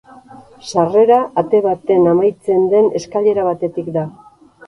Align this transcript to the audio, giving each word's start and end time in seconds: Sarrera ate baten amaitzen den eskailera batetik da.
Sarrera 0.69 1.17
ate 1.41 1.59
baten 1.65 2.09
amaitzen 2.13 2.65
den 2.73 2.89
eskailera 3.01 3.47
batetik 3.51 3.93
da. 3.99 4.07